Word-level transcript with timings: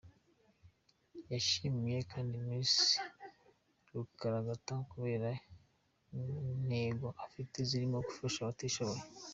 Yashimye 1.31 1.95
kandi 2.11 2.35
Miss 2.47 2.73
Rukaragata 3.93 4.73
kubera 4.91 5.29
intego 6.57 7.07
afite 7.25 7.57
zirimo 7.69 7.97
gufasha 8.07 8.39
abatishoboye. 8.41 9.01